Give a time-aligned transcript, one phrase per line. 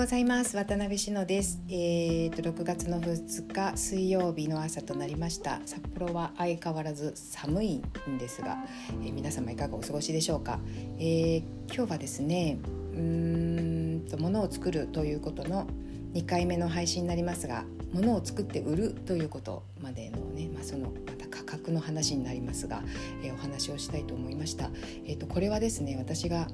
[0.00, 0.56] ございます。
[0.56, 1.60] 渡辺志乃です。
[1.68, 5.60] えーと6月の2日水曜日の朝となりました。
[5.66, 8.56] 札幌は相変わらず寒いんですが、
[9.02, 10.58] えー、皆様いかがお過ごしでしょうか、
[10.98, 12.56] えー、今日はですね
[12.94, 15.66] うんと物を作るということの
[16.14, 22.82] 2回目の配信になりますが物を作って売るということまでのね、まあ、そのまた価格の話になりますが、
[23.22, 24.70] えー、お話をしたいと思いました。
[25.04, 26.48] えーとこれはですね私が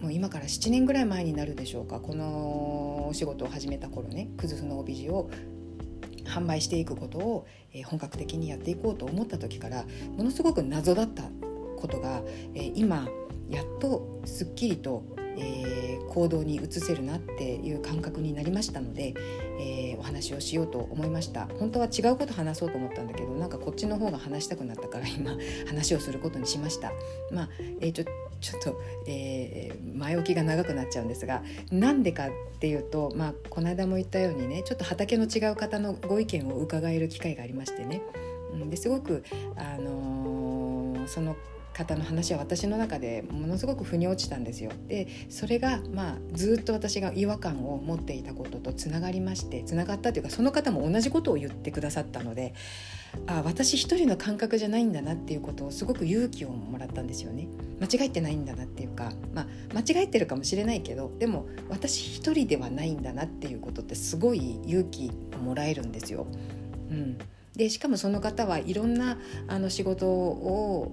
[0.00, 5.30] もう今から7年ぐらい前になるでしょうかこのお仕事を始めた頃ねクズフの帯地を
[6.24, 9.84] 販売していくことを、え本格的にやっていこうと思った時から
[10.16, 11.24] ものすごく謎だった
[11.76, 12.22] ことが、
[12.54, 13.08] え今
[13.48, 15.04] やっとすっきりと、
[15.40, 19.14] えー、行動に移せるなっていう感覚になりましたので、
[19.58, 21.48] えー、お話をしようと思いました。
[21.58, 26.92] 本当は違うこと話そうと思ったんだけどなんかこっちの方が話したくなったから 今話をすることにしました。
[27.30, 27.48] まあ、
[27.80, 28.04] えー、ちょ
[28.40, 38.00] ちょっと、えー、前置きが長くなっちゃうんですがなんでかっていうと、まあ、この間も言ったようにねちょっと畑の違う方のご意見を伺える機会がありましてね、
[38.54, 39.24] うん、ですごく、
[39.56, 41.36] あのー、その
[41.72, 44.70] 方の話は私の中でものすごく腑に落ちたんですよ。
[44.88, 52.54] でそれが、まあ、ずっと私が違和感を持っていたこととつながりましてつながったというかその方も同じことを言ってくださったので
[53.26, 57.48] あ私一人の感覚じゃないんだなっていうことをすごく勇気をもらったんですよね。
[57.80, 66.26] 間違ってないんだなっていうか、まあ、間違えてるかもしれないけどでも私一人ではないんだなっていうことってすごい勇気をもらえるんですよ。
[66.90, 67.18] うん、
[67.56, 69.18] でしかもその方はいろんな
[69.48, 70.92] あの仕事を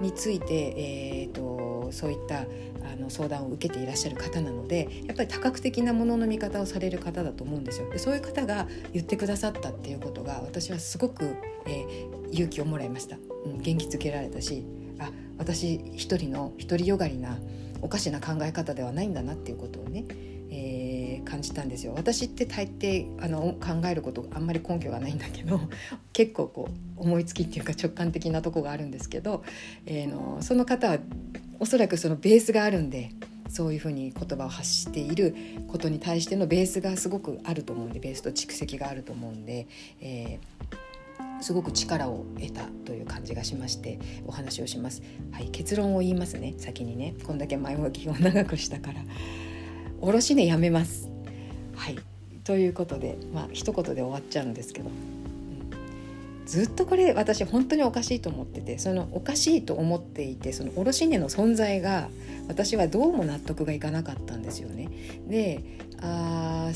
[0.00, 7.90] について、えーと、そういったあの相談を受けていらっしゃる方なのでやっぱり多角的なものの見方をされる方だと思うんですよ。
[7.90, 14.64] でそういう方が言ってくださったっていうことが私はすごく、えー、勇気をもらいました、うん、元気づけられたし
[14.98, 17.38] あ私一人の独りよがりな
[17.80, 20.04] おかしな考え方ではないんだなっていうことをね、
[20.50, 25.60] えー、え感じたんですよ私って大抵あの考えることあんまり根拠がないんだけど
[26.12, 26.68] 結構こ
[26.98, 29.42] う思いつきっていうか直感的なとこがあるんですけど、
[29.86, 30.98] えーの、その方は
[31.58, 33.10] おそらくそのベースがあるんで
[33.48, 35.34] そういうふうに言葉を発している
[35.68, 39.66] ことに対してのベースがすごくあると思うんでベースと蓄積があると思うんで、
[40.00, 45.02] えー、すごく力を得たという感じがしましてお話をします。
[45.32, 49.02] はい、結論を言いますね先にねこんだけ前置きを長くしたから。
[50.02, 51.08] 卸値やめます。
[51.76, 51.98] はい
[52.42, 54.90] ということでまあ一言で終わっちゃうんですけど。
[56.52, 62.10] ずっとこれ私本当におかしいと思っててそのおかしいと思っていてその卸値の存在が
[62.46, 64.90] 私はどうも納得がいかなかったんですよね。
[65.26, 65.64] で
[66.02, 66.70] あ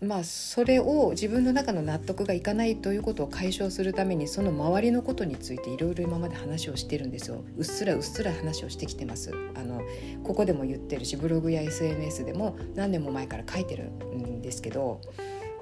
[0.00, 9.82] まあそれを自分の中の納得がいかないということを解消するためにその周りのことについていろいろ今まで話をしてるんですようっすらうっすら話をしてきてますあの
[10.22, 15.00] ここでも言ってるしブログや SNS でも何年も前から書いてるんですけど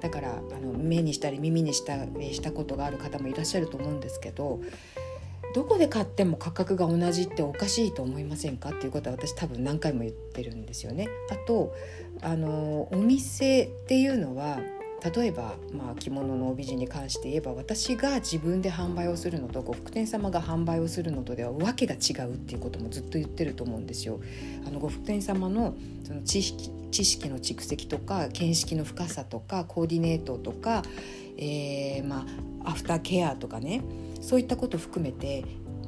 [0.05, 4.61] だからあの目にしたり耳にしたりしたことがある方もいらっしゃると思うんですけど
[5.55, 8.69] どこで買っても価格が同じっておかしいと思いませんか？
[8.69, 11.07] っていうことは私多分何回も言ってるんですよね。
[11.31, 11.73] あと
[12.21, 14.59] あのお店っていうのは
[15.15, 24.19] 例えば、まあ、着物の帯地に関して言えば私が自分で販売をするのと呉服店様が販売をするのとでは訳が違うっていうこともずっと言ってると思うんですよ。
[24.67, 30.81] あの呉服店様のその知識知識の蓄積とか見識の深さとかコーディネートとか、
[31.37, 32.25] えー、ま
[32.63, 33.81] あ、アフターケアとかね
[34.21, 35.43] そういったこと含めて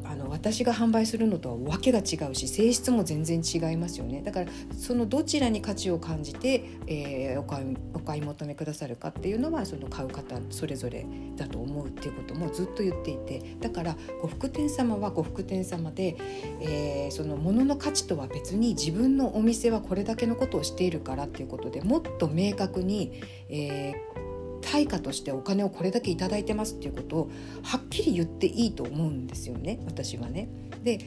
[0.09, 4.21] あの私が販売するのとは訳が違うし性質も全然違いますよね。
[4.21, 4.47] だから
[4.77, 13.57] そのどちらに価値を感じて、えー、お買いお買い求めくださるかっていうのはその買う方それぞれだと思うっていうこともずっと言っていて。
[13.59, 16.17] だから呉服店様は呉服店様で、
[16.61, 24.26] えー、その物の価値とは別に自分のお店はこれだけのことをしているからっていうことでもっと明確に、えー
[24.61, 27.31] 対価としてお金をこれだけ頂いてますっていうことを
[27.63, 30.49] はっきり言っていいと思うんですよね私はね。
[30.83, 30.99] で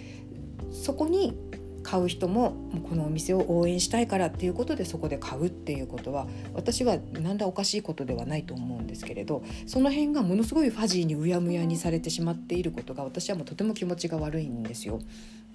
[0.72, 1.34] そこに
[1.82, 2.54] 買う人も
[2.88, 15.00] このお店を応援したいからっていうことでそこで買うっていうことは私は何だおかしいことではないと思うんですけれどその辺がものすごいファジーにうやむやにされてしまっていることが私はもうとても気持ちが悪いんですよ。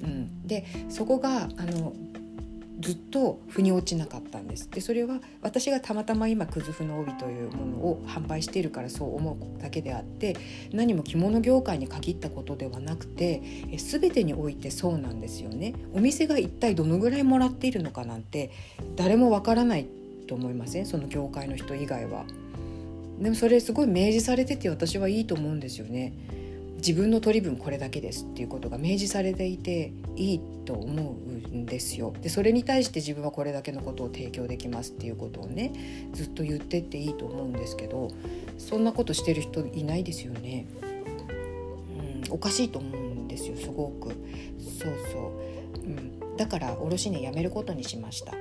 [0.01, 1.93] うん、でそこがあの
[2.79, 4.69] ずっと腑に落ちなかったんです。
[4.69, 10.35] でそれは私がたまたま今くずふの帯というものを販売しているからそう思うだけであって
[10.73, 13.41] 何も着物業界に限ったことではなくて
[13.71, 15.73] え全てにおいてそうなんですよね。
[15.93, 18.51] お店が一体どのぐらいもらっているのかなんて
[18.95, 19.87] 誰もわからない
[20.27, 20.85] と思いません。
[20.85, 22.25] その業界の人以外は。
[23.19, 26.13] でもそれすごい明示されてて私はいいと思うんですよね。
[26.85, 32.13] 自分の取り分これだけですっていうことが明示されていていいと思うんですよ。
[32.21, 38.11] でそれに対して自分はこれだけのことを提供できますっていうことをねずっと言ってっていいと思うんですけど
[38.59, 40.67] そんなことしてる人いないですよね。
[42.27, 44.09] うん、おかしいと思うんですよすごく。
[44.79, 45.33] そうそ
[45.81, 48.33] う、うん、だから卸値やめることにしました。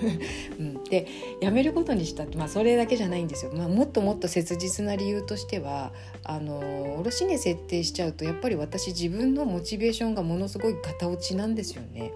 [0.58, 1.06] うん、で
[1.40, 5.92] やめることにしたって、まあ、それだけじゃないんですよ、まあ、もっともっと切実な理由としては
[6.22, 12.12] あの卸値設定しちゃうとやっぱり私自分のモチベーションがものすごいガタ落ちなんですよね。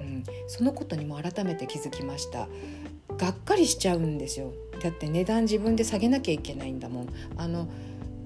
[0.00, 2.48] うん、そのことにも改めて気づきました。
[3.16, 4.52] がっかりしちゃうんですよ。
[4.82, 7.08] だって値段自分で下げなきゃいけないんだもん。
[7.36, 7.68] あの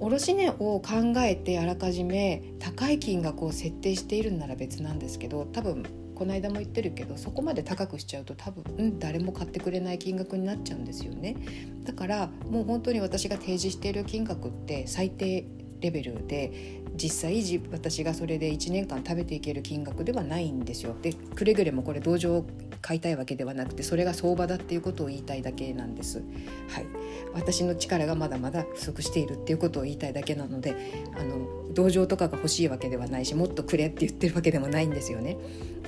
[0.01, 0.83] 卸値を考
[1.19, 11.37] えてあらかじめ高い金額を設定しているなら別なんですけど多分この間も言ってるけどそこまで高くしちゃうと多分、うん、誰も買ってくれない金額になっちゃうんですよね。
[11.85, 15.47] だからもう本当に私が提示している金額って最低
[15.83, 20.95] レベルで実際私がそれで1年間食べていける金額ではないんですよ。
[21.03, 22.47] でくれぐれもこれ同情を
[22.81, 26.23] 買いたいわけではなくてそれが相場だっていうことを言いたいだけなんです。
[26.69, 26.87] はい、
[27.33, 30.75] 私の力がまだまだ不足しているっていうことを言いたいだけなので
[31.15, 35.37] あの同情とかが欲しいわけではないしもっとくれって言ってるわけでもないんですよね。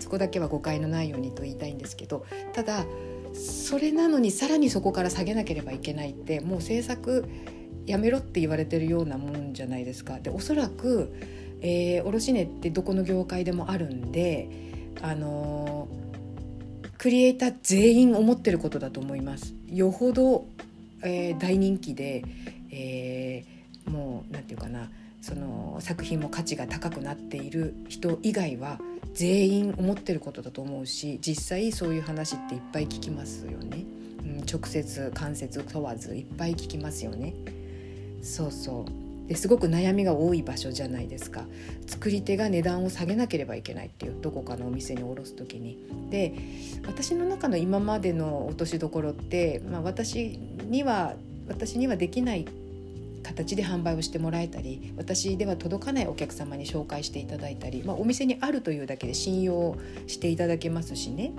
[0.00, 2.84] そこだけは誤解のないようにと言いたいんですけどただ
[3.34, 7.24] それなのにさらにそこから下げなければいけないってもう政策
[7.86, 10.20] やめろって言われてるようなもんじゃないですか。
[10.20, 11.12] でおそらく、
[11.60, 14.48] えー、卸値ってどこの業界でもあるんで、
[15.02, 19.54] あのー、クリエイター全員思ってることだと思います。
[19.68, 20.46] よほど、
[21.02, 22.24] えー、大人気で、
[22.70, 24.90] えー、もう何て言うかな
[25.20, 28.78] その作品も価値が高くなっている人以外は
[29.14, 33.84] 全員思ってることだと思うし実際そういう話っていっぱい聞きますよね。
[34.22, 37.32] うん、直接間接問わずいっぱい聞きますよね。
[38.24, 39.28] そうそう。
[39.28, 41.44] ですごく悩みが多い場所じゃないですか。
[41.86, 45.78] 作り手が値段を下げなければいけないっていうどこかのお店に卸す時に。
[46.10, 46.34] で
[46.86, 50.38] 私の中の今までの落としどころって、まあ、私
[50.68, 51.14] には
[51.48, 52.46] 私にはできない
[53.22, 61.32] 形で販売をしてもらえたり私では届かないお客様に紹介していただいたり、まあ、お店にあるというだけで信用していただけますしね。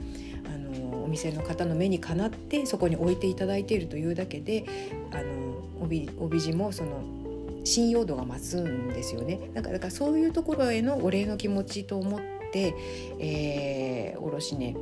[0.47, 0.64] あの
[1.05, 4.65] お店の方の目にかなってそこに置いていただいているというだけで
[5.11, 7.03] あの帯帯地もその
[7.63, 9.39] 信用度が増すんですよね。
[9.53, 12.21] だからだからそういうところへのお礼の気持ちと思っ
[12.51, 12.75] て、
[13.19, 14.75] えー、卸値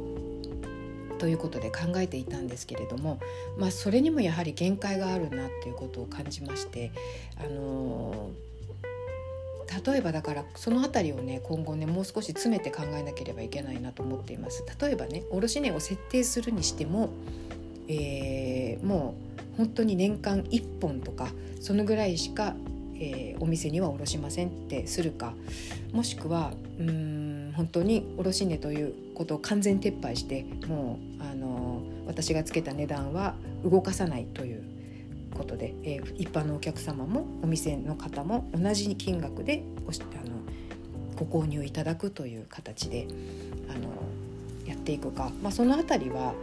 [1.20, 3.20] ということで考えていたんですけれども、
[3.58, 6.92] まあ、それにもやはり限界があるなっていうことを感じまして、
[7.40, 8.53] あのー、
[9.86, 14.64] 例えばだからその辺りをね今後ねもう少し詰めて考えなければいけないなと思っています。
[14.82, 17.10] 例えばね卸値を設定するにしても、
[17.88, 19.16] えー、も
[19.54, 21.30] う本当に年間1本とか
[21.62, 22.56] そのぐらいしか、
[22.96, 25.34] えー、お店には卸しませんってするか
[25.92, 34.73] もしくはうん本当に卸値ということを完全撤廃してもうあの私がつけた値段は動かさないという
[35.34, 39.94] ことで、えー、一般のお客様もお店の方も同じ金額でおあ
[40.28, 40.44] の
[41.16, 43.08] ご購入いただくという形で
[43.70, 43.90] あの
[44.66, 46.34] やっていくか、まあ、その辺りは、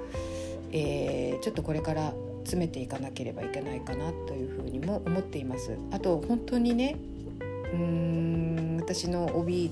[0.73, 2.13] えー、ちょっとこれから
[2.45, 5.77] 詰めていかなければいけないかなというふうにも思っています。
[5.91, 6.97] あと本当にね
[7.41, 9.71] うーん私の帯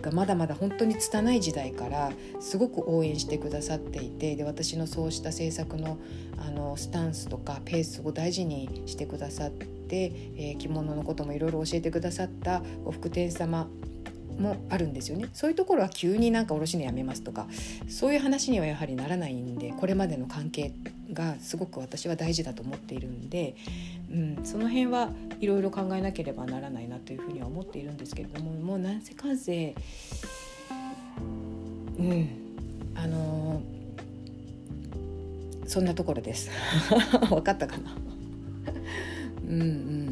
[0.00, 5.98] がまだまだ本当に拙い時代からすごく応援してくださっていてで私のそうした制作の
[6.38, 13.68] あのスタンスとかペースを大事にしてくださって、えー、着物のこともいろいろ教えてくださった呉服店様
[14.38, 15.28] もあるんですよね。
[15.32, 17.48] そういうところは急になんか卸値やめますとか
[17.88, 20.72] そういう話にはやはりならないんでこれまでの関係
[21.12, 23.54] がすごく私は大事だと思っているんで、
[24.10, 25.10] うん、その辺は
[25.40, 29.74] いろいろ考えなければならないなというふうには思っているんですけれどももうなんせかぜ
[31.98, 32.28] うん
[32.94, 36.50] あのー、そんなところです。
[37.30, 37.96] 分かったかな？
[39.48, 40.07] う んうん。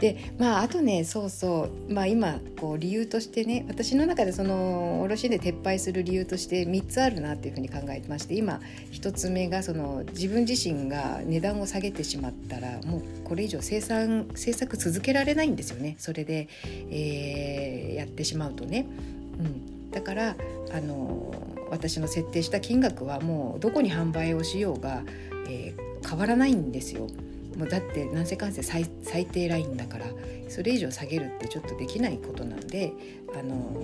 [0.00, 8.60] でまああとねそうそうまあ今こう理由としてね私の中でその卸で撤廃する理由として3つあるなっていうふうに考えてまして今
[8.92, 16.48] 1つ目がその自分自身が値段を下げてしまったらもうこれ以上生産制作続けられないんですよねそれで、
[16.90, 18.86] えー、やってしまうとね。
[19.38, 20.36] うん、だから
[20.72, 21.32] あの
[21.70, 25.02] 私の設定した金額はもうどこに販売をしようが、
[25.48, 27.06] えー、変わらないんですよ。
[27.60, 30.06] もうだってなんせかんせ最最低ラインだから
[30.48, 32.94] それ以上下げるってちょっとできないことなんで
[33.38, 33.76] あの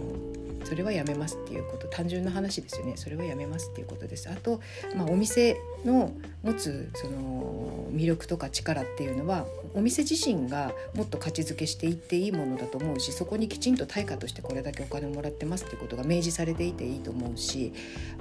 [0.65, 2.95] それはやめますっていうこと単純な話ですよね。
[2.97, 4.29] それはやめますっていうことです。
[4.29, 4.61] あと、
[4.97, 17.73] まあ、お店の持つその魅力とか力っていうのはお店自身がもっと価値づけしていっていいものだと思うしそこにきちんと対価としてこれだけお金をもらってますっていうことが明示されていていいと思うし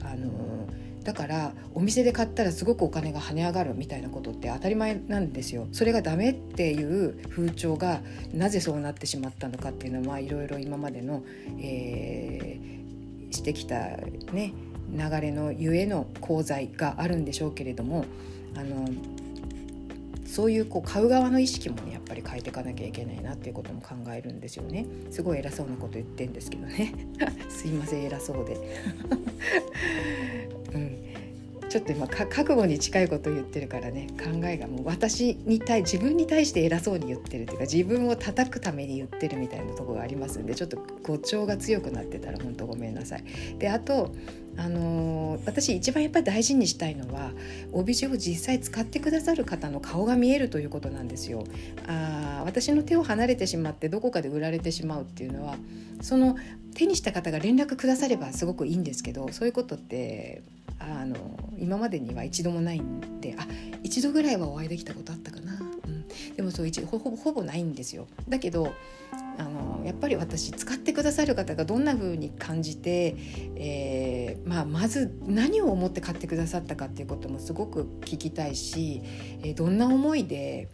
[0.04, 0.30] あの
[1.06, 5.68] だからお店で買ったらすごくお金が跳ね上がるみたいなことって当たり前なんですよ。
[5.72, 8.02] それがダメっていう風潮が
[8.34, 11.24] なぜそうなってしまったのかっていうのはいろいろ今までの、
[11.60, 13.76] えー、してきた
[14.34, 14.54] ね
[14.92, 18.06] 流れのゆえの功罪があるんでしょうけれども
[18.56, 18.90] あの
[20.26, 24.88] そういうこう買う側の意識もねやっぱり変えていかなきゃいけないなっていうことも考えるんですよね。
[25.12, 26.94] すごい偉そうなこと言ってんですけどね。
[27.48, 28.58] すいません偉そうで。
[30.76, 31.16] うん
[31.70, 43.24] ちょっと今覚悟に近いことを言ってるからね考えがもう私に対自分に対して偉そうに言ってるっていうか自分を叩くために言ってるみたいなとこがありますんでちょっと語調が強くなってたら本当ごめんなさい。
[43.58, 44.14] であと
[44.58, 47.32] あのー、私一番やっぱり大事にしたいのは
[47.74, 51.44] 帯地を実際使ってくださる方の顔が見えるということなんですよ。
[51.88, 55.58] あ私の手を離れてしまってどこかで売られてしまうっていうのは
[56.02, 56.38] その
[56.74, 60.42] 手にした方が連絡くださればすごくいいんですけどそういうことって
[60.88, 61.16] あの
[61.58, 63.48] 今までには一度もないんであ
[63.84, 68.08] 一度ぐらいはお会いできたことあったかな、うん、でもそう一ほぼほぼないんですよ。
[68.30, 68.74] だけど
[69.38, 73.16] あのやっぱり私使ってくださる方がどんな風に感じて、
[73.56, 79.02] えー、まあ、まず何を思って買ってくださったかっていうこともすごく聞きたいし、
[79.44, 80.70] えー、どんな思いで、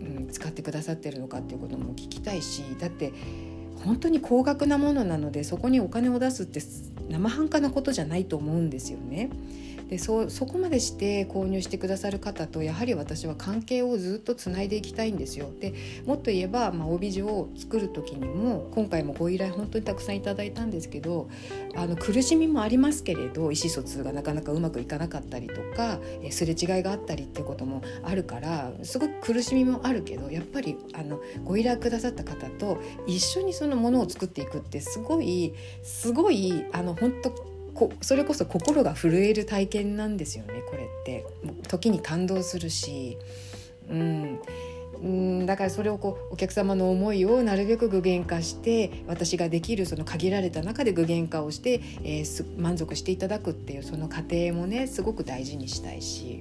[0.00, 3.12] うん、使ってくださってるのかっていうことも聞きたいしだって
[3.84, 6.60] 本当に高額なものなのでそこにお金を出すって
[7.08, 9.30] 生半可なことじゃないと思うんですよね。
[9.88, 15.48] でそそこまでして購入してくださる方とやはり私は関係をずっとつないでいきたいんですよ。
[15.60, 15.72] で
[16.06, 21.28] もっと言えば、まあ、帯地を作る時にも今回もご依頼本当にたくさんいただいたんですけど
[21.74, 25.98] あの苦しみもありますけれど意思疎通がなかなかうまくいかなかったりとか
[26.30, 37.47] すれ違いがあったりっていうこともあるからすごく苦しみもあるけどやっぱりあのご依頼くださった方と一緒にそのものを作っていくってすごいすごいあの本当
[37.78, 41.24] こそれこそ心が震える体験なんですよねこれって。
[41.68, 43.16] 時に感動するし、
[43.88, 44.40] うん、
[45.00, 56.40] うんだからそれをこうお客様の思いをなるべく具現化して私ができるその限られた中で具現化をして、えー、満足していただくっていうその過程もねすごく大事にしたいし。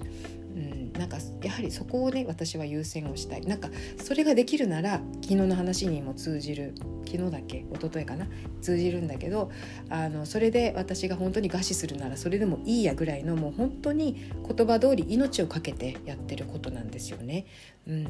[0.98, 3.70] なんかやはりそこをね私は優先をしたいなんか
[4.04, 6.74] それができるなら昨日の話にも通じる
[7.06, 8.28] 昨日だっけ一昨日かな
[8.62, 9.52] 通じるんだけど
[9.90, 17.46] あのそれで私が本当に餓死するならそれでもいいやぐらいのもう本当に言葉通り命を懸けてやってることなんですよね。
[17.88, 18.08] うん、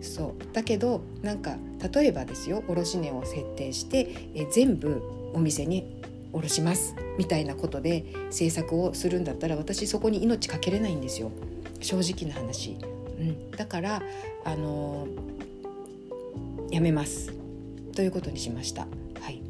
[0.00, 1.56] そうだけどなんか
[1.92, 5.02] 例えばですよ卸値を設定してえ全部
[5.34, 6.00] お店に
[6.32, 11.30] 下ろしますみたいなことで制作をするんだったら私そこに命かけれないんですよ。
[11.80, 12.76] 正直な話、
[13.18, 14.02] うん、だから
[14.44, 15.06] あの、
[16.70, 17.32] やめます。
[17.94, 18.82] ということにしました。
[19.20, 19.42] はい。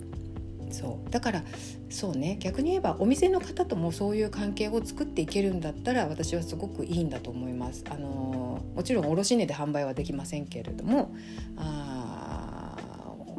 [0.71, 1.11] そう。
[1.11, 1.43] だから
[1.91, 2.37] そうね。
[2.41, 7.85] 逆に言えばお店の方ともそういう関係を作っていけるんだったら私はすごくいいんだと思います。
[7.91, 11.15] あのー、もちろん卸値で販売はできませんけれども
[11.57, 12.77] あ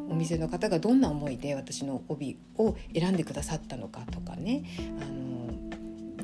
[0.09, 4.63] お店の方がどんな思いで私の帯を選んでくださったのかとかね。
[5.01, 5.38] あの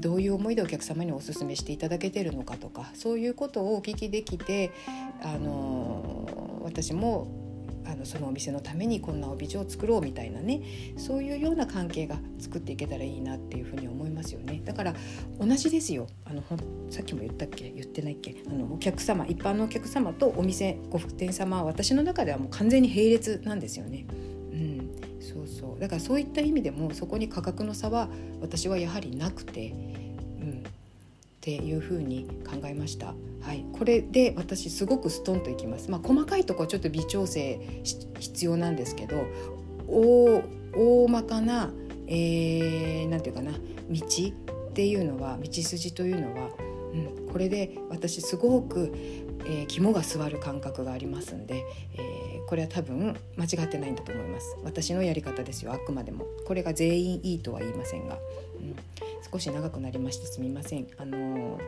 [0.05, 4.69] どういう思いでお客様におすすめしていただけてるのかとかそういうことをお聞きできて
[5.23, 7.43] あの私も
[7.87, 10.61] あのそのお店のためにこんな帯状を作ろうみたいなね
[10.97, 14.61] そういうような関係が作っていけたらいいなっていうふうに思いますよね。
[14.63, 14.93] だから
[15.39, 16.05] 同じですよ。
[16.25, 16.43] あの
[16.91, 17.71] さっきも言ったっけ？
[17.71, 18.43] 言ってないっけ？
[18.47, 24.05] あのお客様一般のお客様とお店呉服店様は私の中ではもう完全に並列なんですよね。
[25.75, 28.07] そうだからそういった意味でもそこに価格の差は
[28.41, 29.73] 私はやはりなくてう
[30.45, 33.13] んっていうふうに考えました。
[33.41, 35.91] はい、これで私すごくストンといきます。
[35.91, 37.59] まあ、細かいところちょっと微調整
[38.19, 39.27] 必要なんですけど
[39.87, 40.43] 大
[40.75, 41.71] 大まかな、
[42.07, 43.57] えー、なんていうかな道
[44.69, 46.49] っていうのは道筋というのは、
[46.93, 48.91] うん、これで私すごく、
[49.45, 51.63] えー、肝が据わる感覚がありますんで、
[51.93, 54.57] えー、これは多分間違ってないんだと思います。
[54.63, 55.73] 私のやり方ですよ。
[55.73, 56.25] あくまでも。
[56.45, 58.17] これが全員いいとは言いませんが、
[58.59, 58.75] うん、
[59.31, 60.87] 少し長くなりましてすみません。
[60.97, 61.59] あの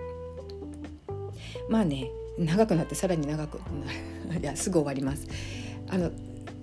[1.70, 2.10] まあね。
[2.38, 3.60] 長くなってさらに長く。
[4.40, 5.28] いやすぐ終わります。
[5.88, 6.12] あの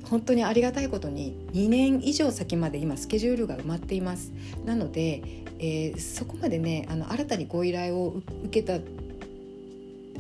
[0.05, 4.33] 本当にありがたいことに2年以上先まで今スケジュールが埋まっています。
[4.65, 5.23] なので、
[5.59, 8.79] えー、そこまでねあの新たにご依頼を受けたあ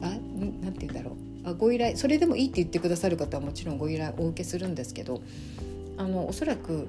[0.01, 1.34] なんて言うんだろう。
[1.53, 5.21] ご依頼それでもいいって言ってくださる方はもちろんご依頼お受けするんですけど
[5.99, 6.89] あのおそらく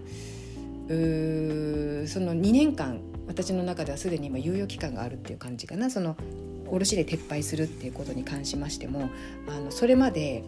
[0.87, 6.15] その2年間私の中ではすでに今猶予期間があるっていう感じかなその
[6.67, 9.09] 卸で撤廃するっていうことに関しましても
[9.47, 10.43] あのそれまで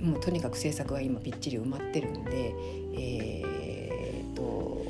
[0.00, 2.54] もうとにかく政策は今びっちり埋まってるんで
[2.94, 4.84] えー、っと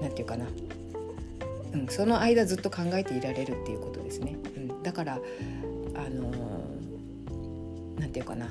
[0.00, 0.46] 何て言うかな、
[1.74, 4.36] うん、その間ずっと考えていられるっていうことですね。
[4.56, 5.20] うん、だから
[5.94, 6.57] あの
[7.98, 8.48] 何て言うかな。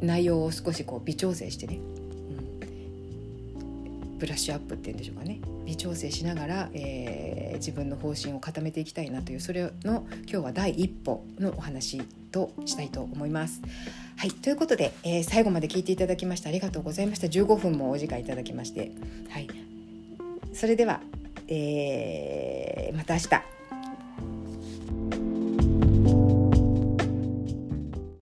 [0.00, 1.78] 内容を少しこう微調整してね、
[3.60, 5.40] うん、ブラッシュアップっていうんでしょうかね。
[5.64, 12.02] 微調整しながら、えー、自分の方針を固めていきたいなというそれの今日は第一歩のお話
[12.32, 13.62] としたいと思います。
[14.16, 14.30] はい。
[14.30, 17.26] ということで、えー、最後まで聞いていただきましてありがとうございました。
[17.26, 18.92] 15分もお時間いただきまして。
[19.30, 19.48] はい。
[20.52, 21.00] それでは、
[21.48, 23.53] えー、また明日。